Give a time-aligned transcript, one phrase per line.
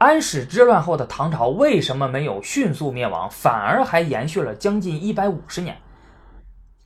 [0.00, 5.76] 安史之乱后的唐朝为什么没有迅速灭亡，反而还延续了将近一百五十年？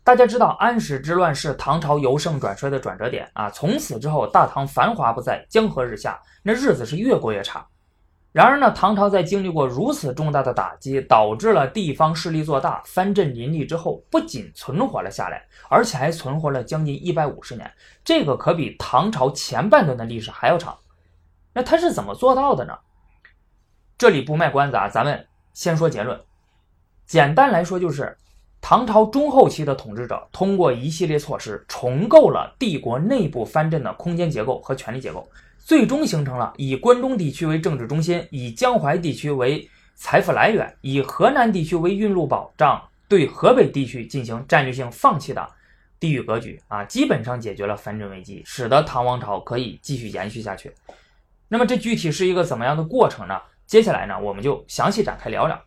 [0.03, 3.49] 大家知道，安史之乱是唐朝由盛转衰的转折点啊！
[3.49, 7.65] 从此之后，大唐繁华不再，江河日下，那日子是越过越差。
[8.33, 17.73] 然而呢，唐朝在经历过如此重大的打击，导致了地方势力做大，藩镇林立之后，不仅存活了下来，而且还存活了将近一百五十年，
[18.05, 20.77] 这个可比唐朝前半段的历史还要长。
[21.53, 22.77] 那他是怎么做到的呢？
[23.99, 26.21] 这里不卖关子啊，咱们先说结论。
[27.07, 28.17] 简单来说就是。
[28.67, 45.47] 唐朝中后期的统治者通过一系列措施重构了帝国内部藩镇的空间结构和权力结构，最终形成了以关中地区为政治中心、以江淮地区为财富来源、以河南地区为运路保障、对河北地区进行战略性放弃的
[46.01, 50.73] 地域格局啊，基本上解决了藩镇危机，使得唐王朝可以继续延续下去。
[51.49, 53.39] 那么这具体是一个怎么样的过程呢？
[53.67, 55.61] 接下来呢，我们就详细展开聊聊。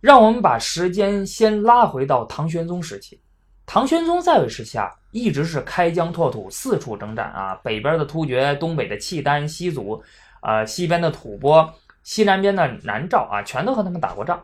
[0.00, 3.20] 让我们把时间先拉回到唐玄宗时期。
[3.66, 10.02] 唐玄宗在位时期啊，一直是开疆拓土，四处征战啊，北边的突厥，东北的契丹、西族，
[10.40, 11.68] 呃，西边的吐蕃，
[12.02, 14.42] 西南边的南诏啊，全都和他们打过仗。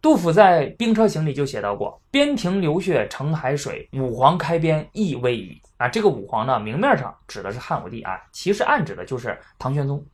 [0.00, 10.04] 杜甫在《兵车行》里就写到过：“边庭流血成海水，武皇开边亦未雨。”啊，这个武皇呢，明面上指的是汉武帝啊，其实暗指的就是唐玄宗。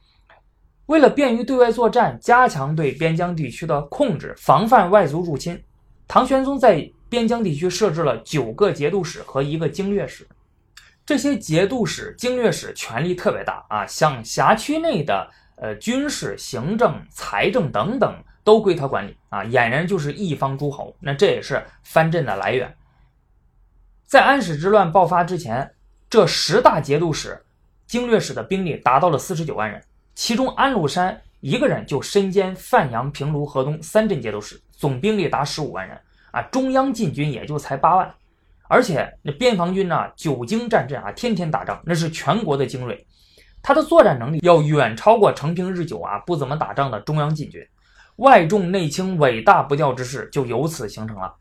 [0.91, 5.63] 为了便于对外作战，加强对边疆地区的控制，防范外族入侵，
[6.09, 10.27] 唐玄宗在边疆地区设置了九个节度使和一个经略使。
[11.07, 20.97] 这些节度使、经略使权力特别大啊，像辖区内的呃军事、行政、财政等等都归他管理啊，俨然就是一方诸侯。
[20.99, 22.77] 那这也是藩镇的来源。
[24.07, 25.71] 在安史之乱爆发之前，
[26.09, 27.41] 这十大节度使、
[27.87, 29.81] 经略使的兵力达到了四十九万人。
[30.23, 35.99] 其中，安禄山一个人就身兼范阳、平卢、河东三镇节度使，总兵力达十五万人
[36.31, 36.43] 啊。
[36.53, 38.15] 中央禁军也就才八万，
[38.69, 43.03] 而且那边防军呢，久经战阵啊，天天打仗，那是全国的精锐。
[43.63, 47.67] 他的作战能力要远超过成平日久啊，不怎么打仗的中央禁军。
[48.17, 51.35] 外重内轻、尾大不掉之势就由此形成了。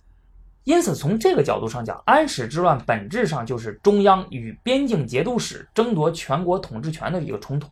[0.63, 7.67] 因此，从这个角度上讲，安史之乱本质上就是中央与边境节度使争夺全国统治权的一个冲突。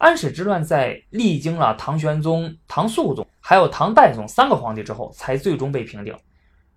[0.00, 6.16] 安史之乱在历经了唐玄宗、唐肃宗，还有唐代宗三个皇帝之后，才最终被平定。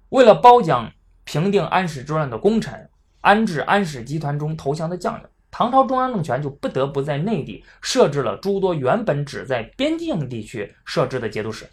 [0.10, 0.92] 为了褒奖
[1.24, 2.90] 平定安史之乱的功臣，
[3.22, 11.66] 安置安史集团中投降的将领，唐朝中央政权就不得不在内地设置了诸多原本只在边境地区设置的节度使。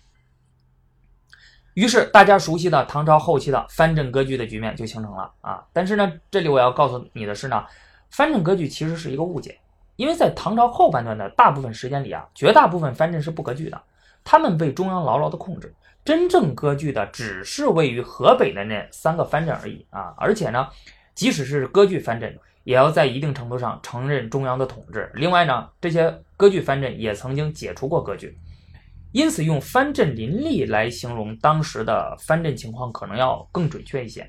[1.75, 5.65] 于是，大家熟悉的唐朝后期的藩镇割据的局面就形成了啊！
[5.72, 7.65] 但是呢，这里我要告诉你的是呢，
[8.09, 9.59] 藩镇割据其实是一个误解。
[10.00, 13.78] 因为在唐朝后半段的大部分时间里啊，绝大部分藩镇是不割据的，
[14.25, 15.75] 他们被中央牢牢的控制。
[16.03, 20.15] 真正割据的只是位于河北的那三个藩镇而已啊！
[20.16, 20.66] 而且呢，
[21.15, 22.34] 即使是割据藩镇，
[22.65, 25.10] 也要在一定程度上承认中央的统治。
[25.12, 28.39] 另外呢，这些割据藩镇也曾经解除过割据，
[29.12, 34.27] 因此用藩镇林立来形容当时的藩镇情况，可能要更准确一些。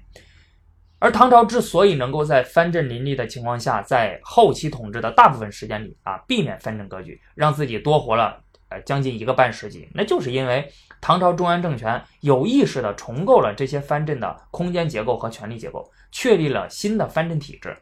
[1.04, 8.40] 而唐朝之所以能够在藩镇林立的情况下，在后期统治的大部分时间里啊，避免藩镇割据，让自己多活了
[8.70, 17.76] 呃将近一个半世纪，那就是因为唐朝中央政权有意识地重构了这些藩镇的空间结构和权力结构，确立了新的藩镇体制。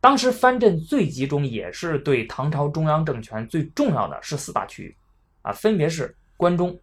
[0.00, 4.96] 当时藩镇最集中，也是对唐朝中央政权最重要的是四大区域，
[5.42, 6.80] 啊，分别是关中、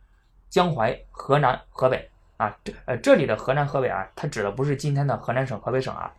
[0.49, 2.08] 江淮、河南、河北。
[2.39, 6.09] 啊，这呃，这里的河南、河北啊，它指的不是今天的河南省、河北省啊。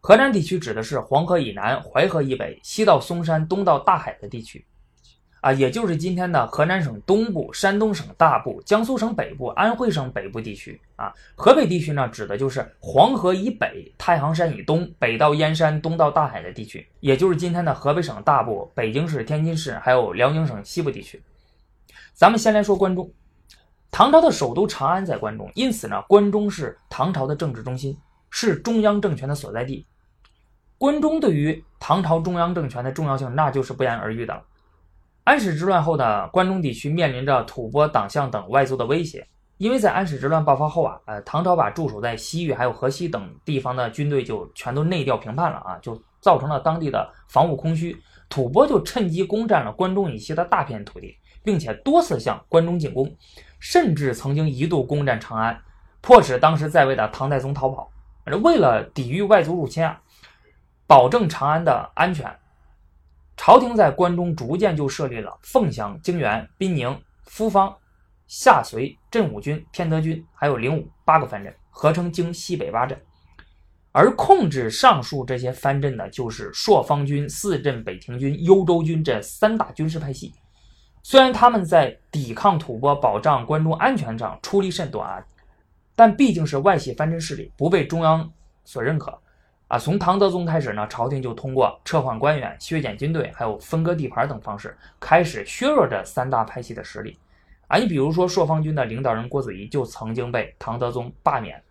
[0.00, 4.64] 河南地区指的是黄河以南、淮河以北、西到嵩山、东到大海的地区，
[5.42, 11.12] 啊，也就是今天的河南省东部、山东省大部、江苏省北部、安徽省北部地区啊。
[11.34, 21.22] 河北地区呢，指的就是黄河以北、太行山以东、北到燕山、东到大海的地区，也就是今天的河北省大部、北京市、天津市，还有辽宁省西部地区。
[22.14, 23.12] 咱们先来说关中。
[23.96, 27.96] 唐朝的首都长安在关中，因此呢，关中是唐朝的政治中心，
[28.28, 29.86] 是中央政权的所在地。
[30.78, 34.42] 关中对于唐朝中央政权的重要性，那就是不言而喻的了。
[35.22, 39.24] 安史之乱后的关中地区面临着吐蕃、党项等外族的威胁，
[39.58, 47.96] 因为在安史之乱爆发后啊，呃，唐朝把驻守在西域还有河西等地方的军队就全都内调平叛了啊，就造成了当地的防务空虚，
[48.28, 53.14] 吐蕃就趁机攻占了关中以西的大片土地，并且多次向关中进攻。
[53.60, 55.58] 甚至曾经一度攻占长安，
[56.02, 57.90] 迫使当时在位的唐太宗逃跑。
[58.42, 60.00] 为了抵御外族入侵啊，
[60.86, 62.30] 保证长安的安全，
[63.36, 67.74] 朝廷在关中逐渐就设立了凤翔、泾原、滨宁、夫方、
[68.26, 73.00] 下绥、镇武军、偏德军，还有灵武八个藩镇，合称京西北八镇。
[73.96, 80.34] 而控制上述这些藩镇的，就是朔方军、四镇北庭军、幽州军这三大军事派系。
[81.04, 85.24] 虽然他们在抵抗吐蕃、保障关中安全上出力甚短，
[85.94, 88.28] 但毕竟是外系藩镇势力，不被中央
[88.64, 89.16] 所认可。
[89.68, 97.16] 啊，从唐德宗开始呢，朝廷就通过撤换官员、削减军队，还有分割地盘等方式，开始削弱这三大派系的实力。
[97.68, 101.62] 啊，你比如说朔方军的领导人郭子仪就曾经被唐德宗罢免。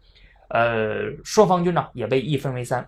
[0.54, 2.88] 呃，朔方军呢也被一分为三。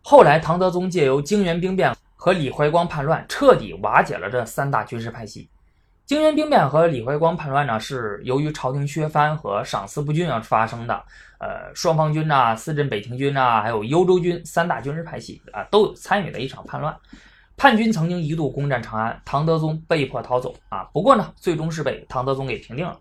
[0.00, 5.48] 后来，唐德宗借由泾原兵变和李怀光叛乱，彻底瓦解了这三大军事派系。
[6.06, 11.04] 泾原兵变和李怀光叛乱呢，是由于朝廷削藩和赏赐不均而发生的。
[11.40, 16.94] 呃，双方军呐、四镇北庭军呐，还有幽州军三大军事派系啊，都有参与的一场叛乱。
[17.56, 20.84] 叛军曾经一度攻占长安，唐德宗被迫逃走啊。
[20.92, 22.96] 不过呢，最终是被唐德宗给平定了。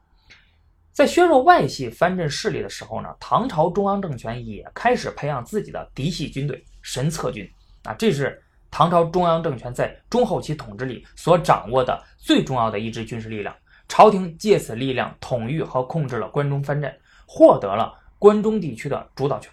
[0.93, 7.49] 在削弱外系藩镇势力的时候呢，唐朝中央政权也开始培养自己的嫡系军队神策军
[7.83, 13.53] 啊，这是唐朝中央政权在中后期统治里所掌握的最重要的一支军事力量。
[13.89, 19.51] 朝廷借此力量统御和控制了关中藩镇，获得了关中地区的主导权。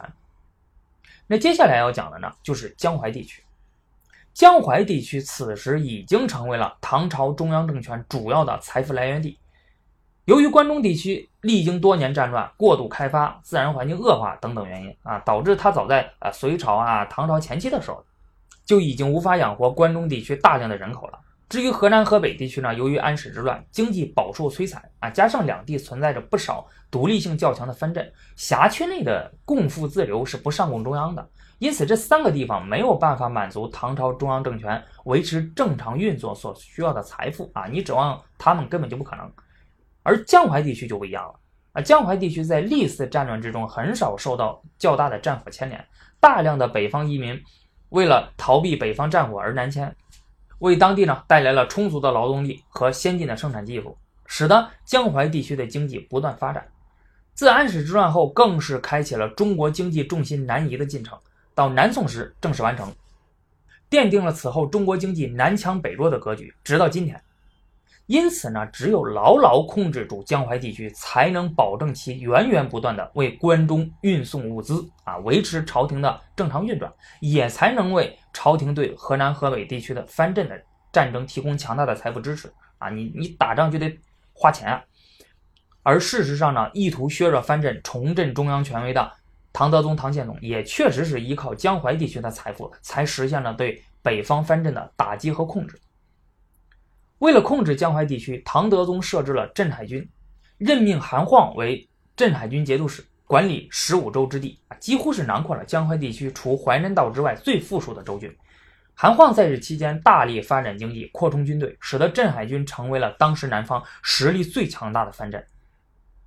[1.26, 3.42] 那接下来要讲的呢，就是江淮地区。
[4.34, 9.38] 江淮地区此时已经成为了唐朝中央政权主要的财富来源地。
[10.30, 18.00] 由于关中地区历经多年战乱、过度开发、自然环境恶化等等原因啊，导致它早在呃隋朝啊、唐朝前期的时候，
[18.64, 21.18] 就已经无法养活关中地区大量的人口了。
[21.48, 31.28] 至于河南、河北地区呢，由于安史之乱，经济饱受摧残啊，加上两地存在着不少独立性较强的藩镇，辖区内的共富自流是不上供中央的，
[31.58, 39.28] 因此这三个地方没有办法满足唐朝中央政权维持正常运作所需要的财富啊，你指望他们根本就不可能。
[40.10, 41.38] 而江淮地区就不一样了
[41.70, 41.80] 啊！
[41.80, 45.86] 江淮地区在历次战乱之中很少受到较大的战火牵连，
[46.18, 47.40] 大量的北方移民
[47.90, 49.94] 为了逃避北方战火而南迁，
[50.58, 53.96] 为当地呢带来了充足的劳动力和先进的生产技术，
[54.26, 56.66] 使得江淮地区的经济不断发展。
[57.34, 61.16] 自安史之乱后，更是开启了中国经济重心南移的进程，
[61.54, 62.92] 到南宋时正式完成，
[63.88, 67.22] 奠定了此后中国经济南强北弱的格局，直到今天。
[68.10, 80.60] 因此呢，只有牢牢控制住江淮地区，才能保证其源源不断的为关中运送物资啊，维持朝廷的正常运转，也才能为朝廷对河南、河北地区的藩镇的
[80.90, 82.90] 战争提供强大的财富支持啊。
[82.90, 83.96] 你你打仗就得
[84.32, 84.82] 花钱啊。
[85.84, 89.08] 而事实上呢，意图削弱藩镇、重振中央权威的
[89.52, 95.80] 唐德宗、唐宪宗，也确实是依靠江淮地区的财富，才实现了对北方藩镇的打击和控制。
[97.20, 100.08] 为了控制江淮地区，唐德宗设置了镇海军，
[100.56, 101.86] 任命韩晃为
[102.16, 108.34] 镇海军节度使，管理十五州之地，几乎是囊括了江淮地区除淮南道之外最富庶的州郡。
[108.94, 115.44] 韩晃在任期间大力发展经济，扩充军队，使得镇海军成为了当时南方实力最强大的藩镇。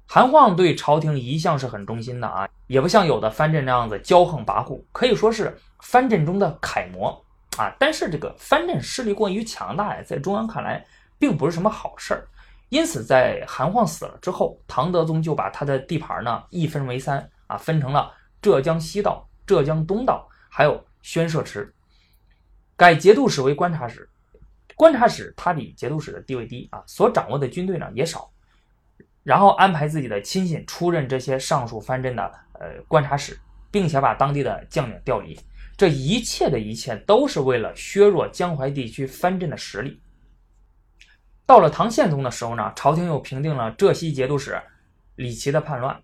[0.06, 7.23] 韩晃对朝廷一向是很忠心的啊，也不像有的藩镇那样子骄横跋扈，可以说是藩镇中的楷模。
[7.58, 10.86] 啊，但是这个藩镇势力过于强大呀，在中央看来
[11.20, 12.28] 并不是什么好事儿。
[12.70, 21.72] 因此，在韩晃死了之后，唐德宗就把他的地盘呢一分为三啊，分成了浙江西道、浙江东道，还有宣社池，
[22.76, 24.10] 改节度使为观察使。
[24.76, 28.28] 观察使他比节度使的地位低啊，所掌握的军队呢也少。
[29.22, 35.40] 然后安排自己的亲信出任这些上述藩镇的呃观察使，并且把当地的将领调离。
[35.84, 40.00] 这一切的一切都是为了削弱江淮地区藩镇的实力。
[41.46, 44.58] 到了唐宪宗的时候呢，朝廷又平定了浙西节度使
[45.18, 46.02] 李琦的叛乱，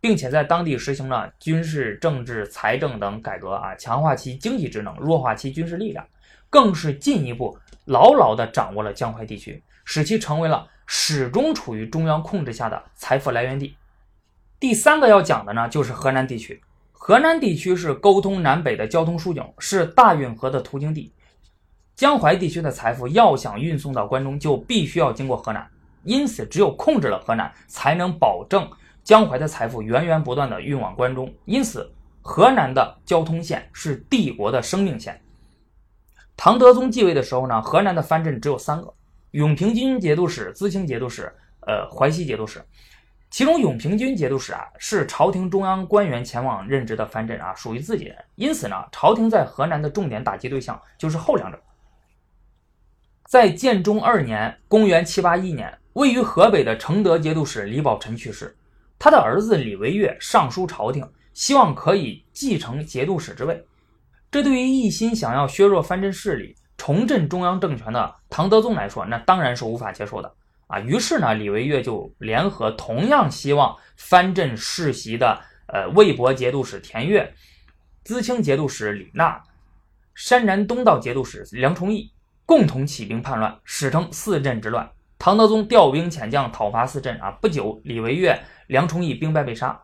[0.00, 6.04] 并且在当地实行了军事、政治、财政等改革啊，强化其经济职能，弱化其军事力量，
[6.50, 13.76] 更是进一步牢牢地掌握了江淮地区，使其成为了始终处于中央控制下的财富来源地。
[14.58, 16.60] 第三个要讲的呢，就是河南地区。
[17.02, 21.10] 河南地区是沟通南北的交通枢纽，是大运河的途经地。
[21.96, 25.66] 江淮地区的财富要想运送到关中，就必须要经过河南。
[26.04, 28.70] 因此，只有控制了河南，才能保证
[29.02, 31.32] 江淮的财富源源不断的运往关中。
[31.46, 31.90] 因此，
[32.20, 35.18] 河南的交通线是帝国的生命线。
[36.36, 38.92] 唐德宗继位的时候呢，河南的藩镇只有三个：
[39.30, 41.32] 永平军节度使、淄青节度使、
[41.66, 42.62] 呃淮西节度使。
[43.30, 51.58] 其中永平军节度使啊是朝廷中央官员前往任职的藩镇啊，属于自己人，因此呢，朝廷在河南的重点打击对象就是后两者。
[53.26, 58.56] 在建中二年（公元781年），位于河北的承德节度使李宝臣去世，
[58.98, 63.64] 他的儿子李维岳上书朝廷，希望可以继承节度使之位。
[64.32, 70.34] 这对于一心想要削弱藩镇势力、重振中央政权的唐德宗来说，那当然是无法接受的
[70.70, 70.80] 啊。
[70.80, 77.34] 于是呢，李维岳就联合同样希望藩镇世袭的呃魏博节度使田悦、
[78.04, 79.42] 淄青节度使李纳、
[80.14, 82.12] 山南东道节度使梁崇义。
[82.46, 84.90] 共同起兵叛乱，史称四镇之乱。
[85.20, 88.36] 唐德宗调兵遣将讨伐四镇啊，不久，李维岳、
[88.66, 89.80] 梁崇义兵败被杀，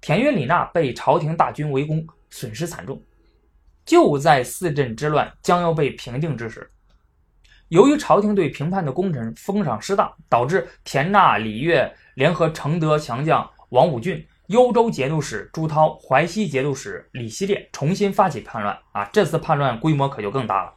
[0.00, 3.02] 田悦、李纳被朝廷大军围攻，损失惨重。
[3.84, 6.70] 就在四镇之乱将要被平定之时，
[7.70, 19.08] 由于朝廷对平叛的功臣封赏失当，导致田纳、李悦联合承德强将王武俊、幽州节度使朱涛、淮西节度使李希烈重新发起叛乱啊！
[19.12, 20.74] 这次叛乱规模可就更大了。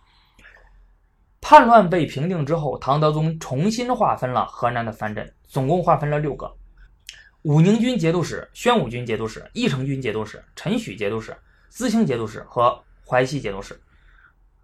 [1.41, 6.55] 叛乱被平定之后，唐德宗重新划分了河南的藩镇，总共划分了六个：
[7.41, 11.35] 武宁军节度使、宣武军节度使、义成军节度使、陈许节度使、
[11.71, 13.81] 淄青节度使和淮西节度使。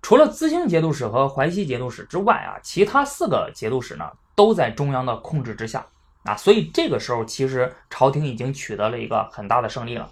[0.01, 5.86] 除了淄青节度使和淮西节度使之外啊，其他四个节度使呢都在中央的控制之下
[6.24, 10.10] 啊，所以这个时候其实朝廷已经取得了一个很大的胜利了。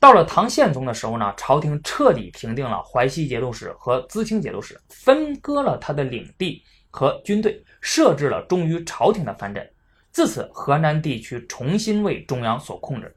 [0.00, 9.70] 到了唐宪宗的时候呢，朝廷彻底平定了淮西节度使和淄青节度使，分割了他的领地和军队，设置了忠于朝廷的藩镇。
[10.10, 13.14] 自此，河南地区重新为中央所控制。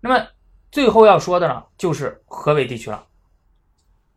[0.00, 0.26] 那么，
[0.70, 3.06] 最后要说的呢，就是河北地区了。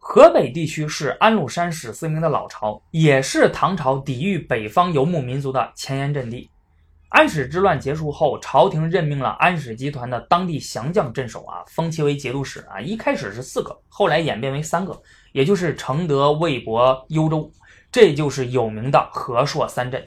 [0.07, 6.47] 河北地区是安禄山史思明的老巢，也是唐朝抵御北方游牧民族的前沿阵地。
[7.09, 12.79] 安史之乱结束后，朝廷任命了安史集团的当地降将镇守啊，封其为节度使啊。
[12.79, 14.95] 一开始是四个，后来演变为三个，
[15.31, 17.49] 也就是承德、魏博、幽州，
[17.91, 20.05] 这就是有名的和硕三镇。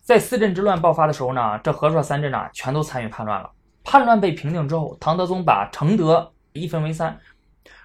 [0.00, 3.50] 在四镇之乱爆发的时候呢，这和硕三镇啊全都参与叛乱了。
[3.84, 7.18] 叛乱被平定之后，唐德宗把承德一分为三，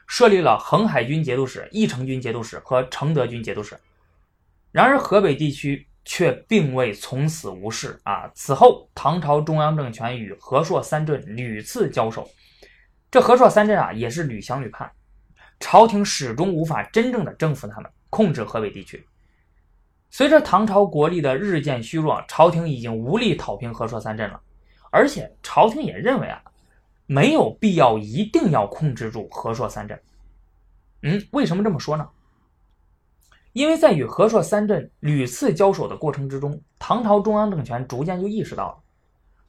[0.07, 3.77] 设立了恒海军节度使、义成军节度使和承德军节度使。
[4.71, 5.87] 然而河北地区。
[6.09, 8.31] 却并未从此无事啊！
[8.33, 12.25] 此后，唐朝中央政权与和硕三镇屡次交手，
[13.11, 14.89] 这和硕三镇啊也是屡降屡叛，
[15.59, 19.05] 朝廷始终无法真正的征服他们，控制河北地区。
[20.09, 24.39] 随着唐朝国力的日渐虚弱，朝廷已经无力讨平和硕三镇了，
[24.89, 26.41] 而且朝廷也认为啊，
[27.07, 29.99] 没有必要一定要控制住和硕三镇。
[31.01, 32.07] 嗯，为什么这么说呢？
[33.53, 38.77] 因为在与和硕三镇屡次交手的过程之中，唐朝中央政权逐渐就意识到了，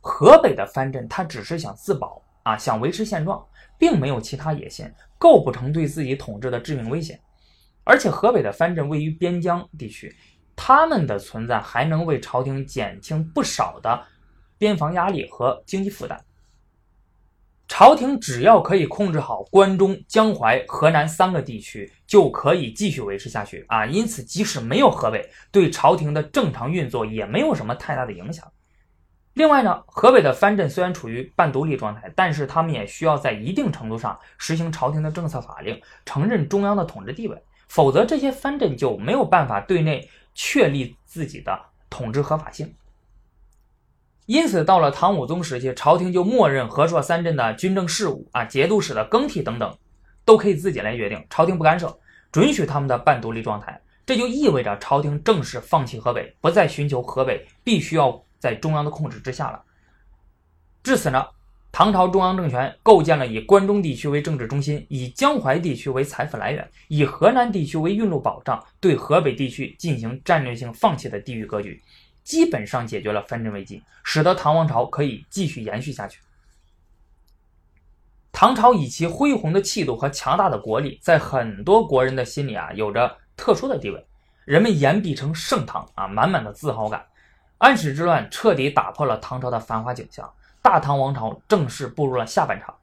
[0.00, 3.44] 河北的藩镇他只是想自保啊，想维持现状，
[3.76, 7.20] 并没有其他野心，构不成对自己统治的致命危险。
[7.84, 10.14] 而且河北的藩镇位于边疆地区，
[10.54, 14.06] 他们的存在还能为朝廷减轻不少的
[14.56, 16.18] 边防压力和经济负担。
[17.68, 23.84] 朝廷只要可以控制好关中、江淮、河南三个地区，就可以继续维持下去啊！
[23.84, 28.50] 因此，即使没有河北，对朝廷的正常运作也没有什么太大的影响。
[29.34, 41.56] 另外呢，河北的藩镇虽然处于半独立状态，但是他们也需要在一定程度上实行朝廷的政策法令，承认中央的统治地位，否则这些藩镇就没有办法对内确立自己的
[41.90, 42.74] 统治合法性。
[44.28, 49.74] 因此，到了唐武宗时期，朝廷就默认河朔三镇的军政事务啊、节度使的更替等等，
[50.26, 51.98] 都可以自己来决定，朝廷不干涉，
[52.30, 53.80] 准许他们的半独立状态。
[54.04, 59.62] 这就意味着朝廷正式放弃河北，不再寻求河北必须要在中央的控制之下了。
[60.82, 61.24] 至此呢，
[61.72, 71.82] 唐朝中央政权构建了以关中地区为政治中心，以江淮地区为财富来源，以河南地区为运路保障，对河北地区进行战略性放弃的地域格局。
[72.28, 76.20] 基本上解决了藩镇危机，使得唐王朝可以继续延续下去。
[78.30, 84.06] 唐朝以其恢宏的气度和强大的国力，在很多国人的心里啊，有着特殊的地位。
[84.44, 87.02] 人们言必称盛唐啊，满满的自豪感。
[87.56, 90.30] 安史之乱彻底打破了唐朝的繁华景象，
[90.60, 92.74] 大唐王朝正式步入了下半场。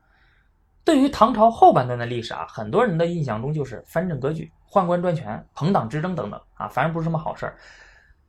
[0.83, 7.55] 对于唐朝后半段的历史啊，很多人的印象中就是藩镇割据、宦官专权、朋党之争等等啊，反正不是什么好事儿。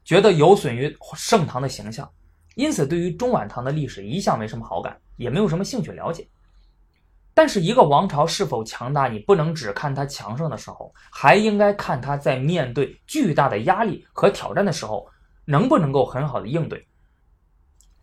[0.07, 2.09] 觉得有损于盛唐的形象，
[2.55, 6.29] 因此对于中晚唐的历史一向没什么好感，也没有什么兴趣了解。
[7.35, 15.07] 但是一个王朝是否强大，你不能只看它强盛的时候，还应该看它在面对巨大的压力和挑战的时候
[15.45, 16.87] 能不能够很好的应对？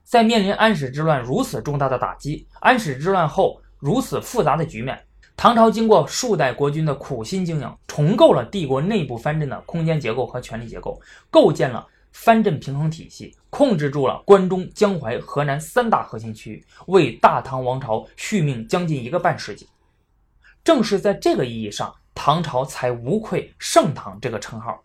[0.03, 5.01] 在面临安史之乱如此重大的打击，安史之乱后如此复杂的局面，
[5.38, 19.67] 唐朝经过数代国君的苦心经营，重构了帝国内部藩镇的空间结构和权力结构，构建了藩镇平衡体系，控制住了关中、江淮、河南三大核心区，为大唐王朝续命将近一个半世纪。
[20.63, 24.82] 正是在这个意义上，唐朝才无愧“盛唐”这个称号。